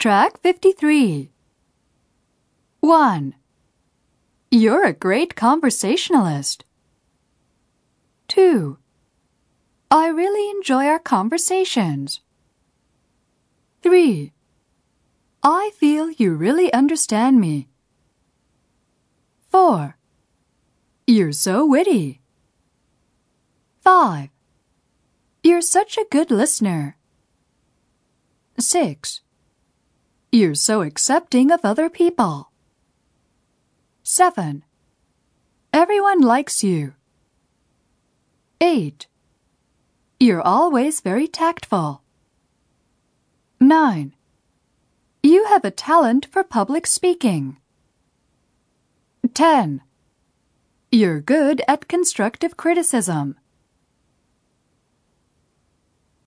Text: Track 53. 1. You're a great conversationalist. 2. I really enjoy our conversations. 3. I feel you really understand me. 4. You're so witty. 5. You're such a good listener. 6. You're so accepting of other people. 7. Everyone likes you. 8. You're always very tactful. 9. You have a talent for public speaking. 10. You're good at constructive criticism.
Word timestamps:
Track 0.00 0.40
53. 0.40 1.30
1. 2.80 3.34
You're 4.50 4.86
a 4.86 4.94
great 4.94 5.36
conversationalist. 5.36 6.64
2. 8.28 8.78
I 9.90 10.08
really 10.08 10.50
enjoy 10.52 10.86
our 10.86 10.98
conversations. 10.98 12.22
3. 13.82 14.32
I 15.42 15.70
feel 15.76 16.10
you 16.12 16.32
really 16.32 16.72
understand 16.72 17.38
me. 17.38 17.68
4. 19.50 19.98
You're 21.06 21.32
so 21.32 21.66
witty. 21.66 22.22
5. 23.82 24.30
You're 25.42 25.60
such 25.60 25.98
a 25.98 26.06
good 26.10 26.30
listener. 26.30 26.96
6. 28.58 29.20
You're 30.32 30.54
so 30.54 30.82
accepting 30.82 31.50
of 31.50 31.64
other 31.64 31.90
people. 31.90 32.52
7. 34.04 34.62
Everyone 35.72 36.20
likes 36.20 36.62
you. 36.62 36.94
8. 38.60 39.08
You're 40.20 40.40
always 40.40 41.00
very 41.00 41.26
tactful. 41.26 42.02
9. 43.58 44.14
You 45.24 45.46
have 45.46 45.64
a 45.64 45.72
talent 45.72 46.26
for 46.30 46.44
public 46.44 46.86
speaking. 46.86 47.56
10. 49.34 49.82
You're 50.92 51.20
good 51.20 51.60
at 51.66 51.88
constructive 51.88 52.56
criticism. 52.56 53.36